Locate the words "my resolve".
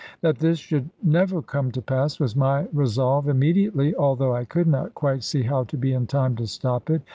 2.35-3.27